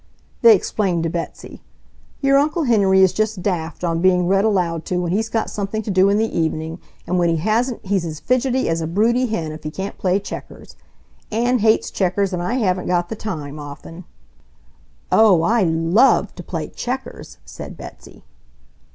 [0.41, 1.61] They explained to Betsy:
[2.21, 5.83] "Your Uncle Henry is just daft on being read aloud to when he's got something
[5.83, 9.27] to do in the evening, and when he hasn't he's as fidgety as a broody
[9.27, 10.75] hen if he can't play checkers.
[11.31, 14.05] Ann hates checkers and I haven't got the time, often."
[15.11, 18.23] "Oh, I LOVE to play checkers!" said Betsy.